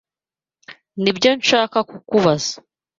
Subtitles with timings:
[1.01, 1.77] Nibyo nshaka
[2.09, 2.53] kubaza.